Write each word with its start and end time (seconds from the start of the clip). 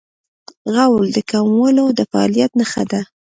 غول 0.73 1.07
د 1.13 1.17
کولمو 1.31 1.85
د 1.97 1.99
فعالیت 2.11 2.51
نښه 2.59 2.83
ده. 2.91 3.01